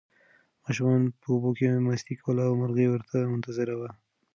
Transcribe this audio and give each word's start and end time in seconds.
ماشومانو 0.63 1.15
په 1.19 1.27
اوبو 1.33 1.49
کې 1.57 1.67
مستي 1.85 2.15
کوله 2.23 2.41
او 2.47 2.53
مرغۍ 2.61 2.87
ورته 2.89 3.17
منتظره 3.31 3.73
وه. 3.79 3.89